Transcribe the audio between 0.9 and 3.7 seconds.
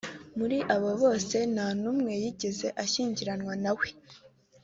bose nta n’umwe yigeze ashyingiranwa